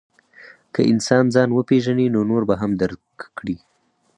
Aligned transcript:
که 0.73 0.81
انسان 0.91 1.23
ځان 1.33 1.49
وپېژني، 1.53 2.07
نو 2.13 2.21
نور 2.29 2.43
به 2.49 2.55
هم 2.61 2.71
درک 2.81 3.03
کړي. 3.37 3.57